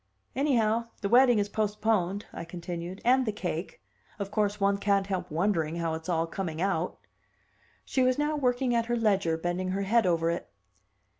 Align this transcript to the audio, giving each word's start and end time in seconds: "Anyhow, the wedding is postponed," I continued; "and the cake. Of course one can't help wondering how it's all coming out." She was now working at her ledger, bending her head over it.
"Anyhow, 0.35 0.87
the 1.01 1.09
wedding 1.09 1.37
is 1.37 1.47
postponed," 1.47 2.25
I 2.33 2.43
continued; 2.43 3.01
"and 3.05 3.23
the 3.23 3.31
cake. 3.31 3.83
Of 4.17 4.31
course 4.31 4.59
one 4.59 4.79
can't 4.79 5.05
help 5.05 5.29
wondering 5.29 5.75
how 5.75 5.93
it's 5.93 6.09
all 6.09 6.25
coming 6.25 6.59
out." 6.59 6.97
She 7.85 8.01
was 8.01 8.17
now 8.17 8.35
working 8.35 8.73
at 8.73 8.87
her 8.87 8.95
ledger, 8.97 9.37
bending 9.37 9.67
her 9.69 9.83
head 9.83 10.07
over 10.07 10.31
it. 10.31 10.49